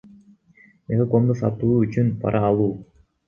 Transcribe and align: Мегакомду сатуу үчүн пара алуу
Мегакомду 0.91 1.35
сатуу 1.41 1.71
үчүн 1.83 2.09
пара 2.25 2.41
алуу 2.51 2.73